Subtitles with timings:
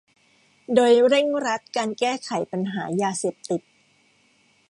[0.73, 3.61] โดยเร่งรัดการแก้ไขปัญหายาเสพติด